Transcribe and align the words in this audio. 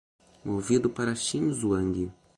Movido 0.43 0.89
para 0.89 1.13
Xinzhuang 1.13 2.11